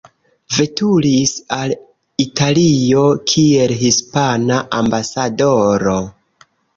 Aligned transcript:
Veturis 0.55 1.33
al 1.57 1.73
Italio 2.23 3.03
kiel 3.33 3.73
hispana 3.83 4.57
ambasadoro. 4.79 5.95